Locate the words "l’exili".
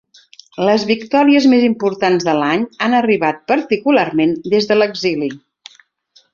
4.83-5.33